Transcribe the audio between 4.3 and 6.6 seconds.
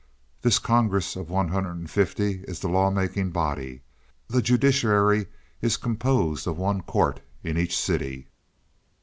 judiciary is composed of